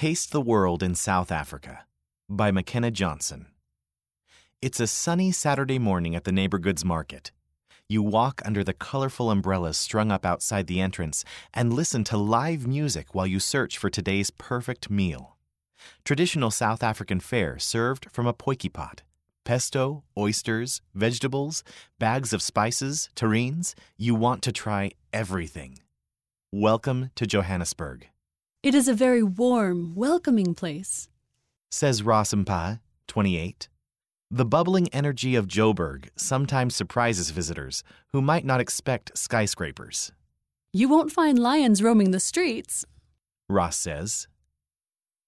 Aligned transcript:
Taste 0.00 0.32
the 0.32 0.40
World 0.40 0.82
in 0.82 0.94
South 0.94 1.30
Africa 1.30 1.84
by 2.26 2.50
McKenna 2.50 2.90
Johnson. 2.90 3.48
It's 4.62 4.80
a 4.80 4.86
sunny 4.86 5.30
Saturday 5.30 5.78
morning 5.78 6.16
at 6.16 6.24
the 6.24 6.32
Neighbor 6.32 6.58
Goods 6.58 6.86
Market. 6.86 7.32
You 7.86 8.02
walk 8.02 8.40
under 8.46 8.64
the 8.64 8.72
colorful 8.72 9.30
umbrellas 9.30 9.76
strung 9.76 10.10
up 10.10 10.24
outside 10.24 10.68
the 10.68 10.80
entrance 10.80 11.22
and 11.52 11.74
listen 11.74 12.02
to 12.04 12.16
live 12.16 12.66
music 12.66 13.14
while 13.14 13.26
you 13.26 13.38
search 13.38 13.76
for 13.76 13.90
today's 13.90 14.30
perfect 14.30 14.88
meal. 14.88 15.36
Traditional 16.02 16.50
South 16.50 16.82
African 16.82 17.20
fare 17.20 17.58
served 17.58 18.06
from 18.10 18.26
a 18.26 18.32
potjie 18.32 18.72
pot. 18.72 19.02
Pesto, 19.44 20.02
oysters, 20.16 20.80
vegetables, 20.94 21.62
bags 21.98 22.32
of 22.32 22.40
spices, 22.40 23.10
terrines. 23.14 23.74
You 23.98 24.14
want 24.14 24.40
to 24.44 24.50
try 24.52 24.92
everything. 25.12 25.78
Welcome 26.50 27.10
to 27.16 27.26
Johannesburg, 27.26 28.08
It 28.62 28.74
is 28.74 28.88
a 28.88 28.94
very 28.94 29.22
warm, 29.22 29.94
welcoming 29.94 30.54
place. 30.54 31.08
says 31.70 32.02
Ross 32.02 32.34
28. 33.08 33.68
The 34.30 34.44
bubbling 34.44 34.88
energy 34.92 35.34
of 35.34 35.46
Joburg 35.46 36.10
sometimes 36.14 36.76
surprises 36.76 37.30
visitors 37.30 37.82
who 38.12 38.20
might 38.20 38.44
not 38.44 38.60
expect 38.60 39.16
skyscrapers, 39.16 40.12
You 40.74 40.90
won't 40.90 41.10
find 41.10 41.38
lions 41.38 41.82
roaming 41.82 42.10
the 42.10 42.20
streets. 42.20 42.84
Ross 43.48 43.78
says. 43.78 44.28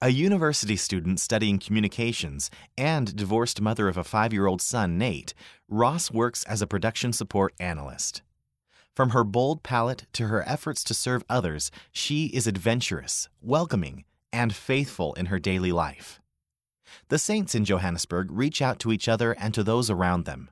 A 0.00 0.08
university 0.08 0.76
student 0.76 1.20
studying 1.20 1.58
communications 1.58 2.50
and 2.78 3.14
divorced 3.14 3.60
mother 3.60 3.88
of 3.88 3.98
a 3.98 4.04
five 4.04 4.32
year 4.32 4.46
old 4.46 4.62
son, 4.62 4.96
Nate, 4.96 5.34
Ross 5.68 6.10
works 6.10 6.44
as 6.44 6.62
a 6.62 6.66
production 6.66 7.12
support 7.12 7.52
analyst. 7.60 8.22
From 8.98 9.10
her 9.10 9.22
bold 9.22 9.62
palette 9.62 10.06
to 10.14 10.26
her 10.26 10.42
efforts 10.48 10.82
to 10.82 10.92
serve 10.92 11.22
others, 11.30 11.70
she 11.92 12.26
is 12.34 12.48
adventurous, 12.48 13.28
welcoming, 13.40 14.02
and 14.32 14.52
faithful 14.52 15.14
in 15.14 15.26
her 15.26 15.38
daily 15.38 15.70
life. 15.70 16.20
The 17.06 17.16
saints 17.16 17.54
in 17.54 17.64
Johannesburg 17.64 18.26
reach 18.32 18.60
out 18.60 18.80
to 18.80 18.90
each 18.90 19.06
other 19.06 19.34
and 19.34 19.54
to 19.54 19.62
those 19.62 19.88
around 19.88 20.24
them. 20.24 20.50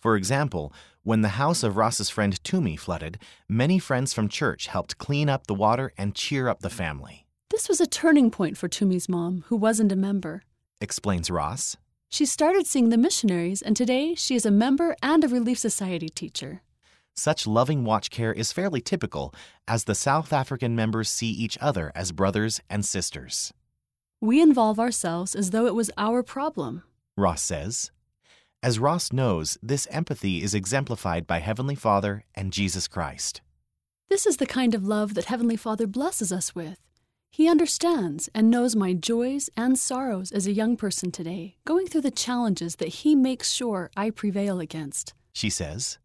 For 0.00 0.16
example, 0.16 0.72
when 1.04 1.20
the 1.20 1.38
house 1.38 1.62
of 1.62 1.76
Ross's 1.76 2.10
friend 2.10 2.42
Tumi 2.42 2.76
flooded, 2.76 3.16
many 3.48 3.78
friends 3.78 4.12
from 4.12 4.28
church 4.28 4.66
helped 4.66 4.98
clean 4.98 5.28
up 5.28 5.46
the 5.46 5.54
water 5.54 5.92
and 5.96 6.16
cheer 6.16 6.48
up 6.48 6.62
the 6.62 6.70
family, 6.70 7.28
This 7.48 7.68
was 7.68 7.80
a 7.80 7.86
turning 7.86 8.32
point 8.32 8.58
for 8.58 8.68
Tumi's 8.68 9.08
mom, 9.08 9.44
who 9.46 9.56
wasn't 9.56 9.92
a 9.92 9.96
member. 9.96 10.42
explains 10.80 11.30
Ross. 11.30 11.76
She 12.08 12.26
started 12.26 12.66
seeing 12.66 12.88
the 12.88 12.98
missionaries, 12.98 13.62
and 13.62 13.76
today 13.76 14.16
she 14.16 14.34
is 14.34 14.44
a 14.44 14.50
member 14.50 14.96
and 15.00 15.22
a 15.22 15.28
Relief 15.28 15.58
Society 15.58 16.08
teacher. 16.08 16.62
Such 17.18 17.48
loving 17.48 17.82
watch 17.82 18.10
care 18.10 18.32
is 18.32 18.52
fairly 18.52 18.80
typical 18.80 19.34
as 19.66 19.84
the 19.84 19.96
South 19.96 20.32
African 20.32 20.76
members 20.76 21.10
see 21.10 21.26
each 21.26 21.58
other 21.60 21.90
as 21.96 22.12
brothers 22.12 22.60
and 22.70 22.84
sisters. 22.84 23.52
We 24.20 24.40
involve 24.40 24.78
ourselves 24.78 25.34
as 25.34 25.50
though 25.50 25.66
it 25.66 25.74
was 25.74 25.90
our 25.98 26.22
problem. 26.22 26.84
Ross 27.16 27.42
says. 27.42 27.90
As 28.62 28.78
Ross 28.78 29.12
knows, 29.12 29.58
this 29.60 29.88
empathy 29.90 30.44
is 30.44 30.54
exemplified 30.54 31.26
by 31.26 31.40
Heavenly 31.40 31.74
Father 31.74 32.22
and 32.36 32.52
Jesus 32.52 32.86
Christ. 32.86 33.40
This 34.08 34.24
is 34.24 34.36
the 34.36 34.46
kind 34.46 34.72
of 34.72 34.86
love 34.86 35.14
that 35.14 35.24
Heavenly 35.24 35.56
Father 35.56 35.88
blesses 35.88 36.30
us 36.30 36.54
with. 36.54 36.78
He 37.32 37.48
understands 37.48 38.28
and 38.32 38.48
knows 38.48 38.76
my 38.76 38.92
joys 38.92 39.50
and 39.56 39.76
sorrows 39.76 40.30
as 40.30 40.46
a 40.46 40.52
young 40.52 40.76
person 40.76 41.10
today, 41.10 41.56
going 41.64 41.88
through 41.88 42.02
the 42.02 42.12
challenges 42.12 42.76
that 42.76 43.00
He 43.02 43.16
makes 43.16 43.50
sure 43.50 43.90
I 43.96 44.10
prevail 44.10 44.60
against. 44.60 45.14
She 45.32 45.50
says. 45.50 45.98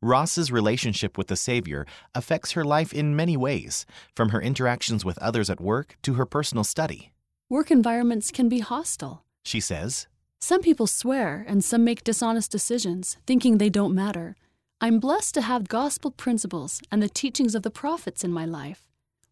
Ross's 0.00 0.52
relationship 0.52 1.18
with 1.18 1.28
the 1.28 1.36
Savior 1.36 1.86
affects 2.14 2.52
her 2.52 2.64
life 2.64 2.92
in 2.92 3.16
many 3.16 3.36
ways, 3.36 3.86
from 4.14 4.30
her 4.30 4.40
interactions 4.40 5.04
with 5.04 5.18
others 5.18 5.50
at 5.50 5.60
work 5.60 5.96
to 6.02 6.14
her 6.14 6.26
personal 6.26 6.64
study. 6.64 7.12
Work 7.48 7.70
environments 7.70 8.30
can 8.30 8.48
be 8.48 8.60
hostile. 8.60 9.24
She 9.44 9.60
says, 9.60 10.06
Some 10.38 10.60
people 10.60 10.86
swear 10.86 11.44
and 11.48 11.64
some 11.64 11.84
make 11.84 12.04
dishonest 12.04 12.50
decisions, 12.50 13.16
thinking 13.26 13.58
they 13.58 13.70
don't 13.70 13.94
matter. 13.94 14.36
I'm 14.80 15.00
blessed 15.00 15.34
to 15.34 15.42
have 15.42 15.68
gospel 15.68 16.10
principles 16.10 16.80
and 16.92 17.02
the 17.02 17.08
teachings 17.08 17.54
of 17.54 17.62
the 17.62 17.70
prophets 17.70 18.22
in 18.22 18.32
my 18.32 18.44
life. 18.44 18.84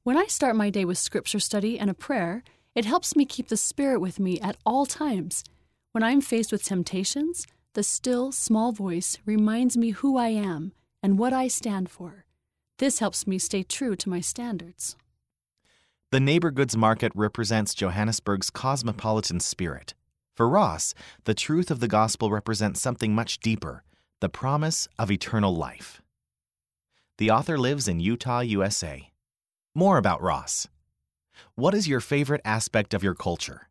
When 0.02 0.16
I 0.16 0.26
start 0.26 0.56
my 0.56 0.70
day 0.70 0.84
with 0.84 0.98
scripture 0.98 1.40
study 1.40 1.78
and 1.78 1.90
a 1.90 1.94
prayer, 1.94 2.42
it 2.74 2.84
helps 2.84 3.16
me 3.16 3.24
keep 3.24 3.48
the 3.48 3.56
Spirit 3.56 4.00
with 4.00 4.18
me 4.18 4.40
at 4.40 4.56
all 4.66 4.86
times. 4.86 5.44
When 5.92 6.02
I'm 6.02 6.20
faced 6.20 6.52
with 6.52 6.62
temptations, 6.62 7.46
the 7.76 7.82
still, 7.82 8.32
small 8.32 8.72
voice 8.72 9.18
reminds 9.26 9.76
me 9.76 9.90
who 9.90 10.16
I 10.16 10.28
am 10.28 10.72
and 11.02 11.18
what 11.18 11.34
I 11.34 11.46
stand 11.46 11.90
for. 11.90 12.24
This 12.78 13.00
helps 13.00 13.26
me 13.26 13.38
stay 13.38 13.62
true 13.62 13.94
to 13.96 14.08
my 14.08 14.20
standards. 14.20 14.96
The 16.10 16.18
neighbor 16.18 16.50
goods 16.50 16.74
market 16.74 17.12
represents 17.14 17.74
Johannesburg's 17.74 18.48
cosmopolitan 18.48 19.40
spirit. 19.40 19.92
For 20.34 20.48
Ross, 20.48 20.94
the 21.24 21.34
truth 21.34 21.70
of 21.70 21.80
the 21.80 21.86
gospel 21.86 22.30
represents 22.30 22.80
something 22.80 23.14
much 23.14 23.40
deeper 23.40 23.82
the 24.20 24.30
promise 24.30 24.88
of 24.98 25.10
eternal 25.10 25.54
life. 25.54 26.00
The 27.18 27.30
author 27.30 27.58
lives 27.58 27.86
in 27.86 28.00
Utah, 28.00 28.40
USA. 28.40 29.10
More 29.74 29.98
about 29.98 30.22
Ross. 30.22 30.66
What 31.56 31.74
is 31.74 31.86
your 31.86 32.00
favorite 32.00 32.40
aspect 32.42 32.94
of 32.94 33.02
your 33.02 33.14
culture? 33.14 33.68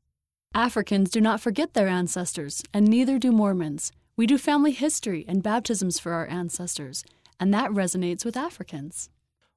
Africans 0.56 1.10
do 1.10 1.20
not 1.20 1.42
forget 1.42 1.74
their 1.74 1.90
ancestors, 1.90 2.64
and 2.74 2.88
neither 2.88 3.20
do 3.20 3.34
Mormons. 3.34 3.92
We 4.16 4.26
do 4.26 4.38
family 4.38 4.72
history 4.72 5.26
and 5.28 5.44
baptisms 5.44 6.00
for 6.00 6.14
our 6.14 6.26
ancestors, 6.28 7.04
and 7.38 7.54
that 7.54 7.72
resonates 7.72 8.24
with 8.24 8.38
Africans. 8.38 9.10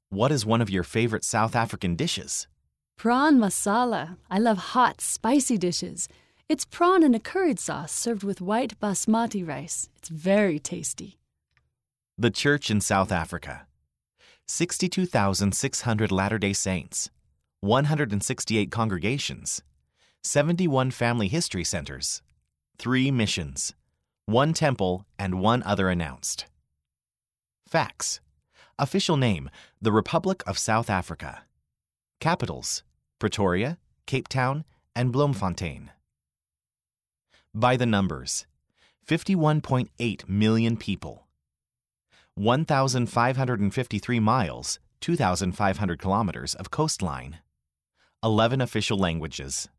What 0.09 0.33
is 0.33 0.45
one 0.45 0.61
of 0.61 0.71
your 0.71 0.83
favorite 0.83 1.23
South 1.23 1.55
African 1.55 1.95
dishes? 1.95 2.49
Prawn 2.97 3.39
masala. 3.39 4.17
I 4.29 4.41
love 4.41 4.59
hot, 4.75 5.01
spicy 5.01 5.57
dishes. 5.57 6.09
It's 6.49 6.65
prawn 6.65 7.05
in 7.05 7.15
a 7.15 7.21
curried 7.21 7.61
sauce 7.61 7.93
served 7.93 8.25
with 8.25 8.41
white 8.41 8.77
basmati 8.81 9.47
rice. 9.47 9.89
It's 9.99 10.09
very 10.09 10.59
tasty. 10.59 11.21
The 12.17 12.33
Church 12.33 12.73
in 12.73 12.81
South 12.81 13.13
Africa. 13.13 13.69
62,600 14.49 16.11
Latter 16.11 16.39
day 16.39 16.55
Saints, 16.55 17.09
168 17.61 18.73
congregations, 18.73 19.63
71 20.29 20.91
family 20.91 21.27
history 21.27 21.65
centers, 21.65 22.21
3 22.77 23.11
missions, 23.11 23.73
1 24.27 24.53
temple, 24.53 25.07
and 25.19 25.41
1 25.41 25.63
other 25.63 25.89
announced. 25.89 26.45
Facts 27.67 28.21
Official 28.79 29.17
name 29.17 29.49
The 29.81 29.91
Republic 29.91 30.43
of 30.47 30.59
South 30.59 30.91
Africa. 30.91 31.45
Capitals 32.21 32.83
Pretoria, 33.19 33.79
Cape 34.05 34.29
Town, 34.29 34.67
and 34.95 35.15
Bloemfontein. 35.15 35.93
By 37.55 37.79
the 37.79 37.87
numbers 37.87 38.47
51.8 39.07 40.29
million 40.29 40.77
people. 40.77 41.27
1,553 42.35 44.21
miles, 44.21 44.79
2,500 45.01 45.99
kilometers 45.99 46.55
of 46.55 46.71
coastline. 46.71 47.39
11 48.23 48.61
official 48.61 48.99
languages. 48.99 49.71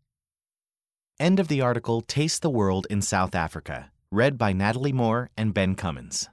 End 1.19 1.37
of 1.37 1.49
the 1.49 1.59
article 1.59 1.99
Taste 1.99 2.41
the 2.41 2.49
World 2.49 2.87
in 2.89 3.01
South 3.01 3.35
Africa, 3.35 3.91
read 4.09 4.37
by 4.37 4.53
Natalie 4.53 4.93
Moore 4.93 5.29
and 5.35 5.53
Ben 5.53 5.75
Cummins. 5.75 6.29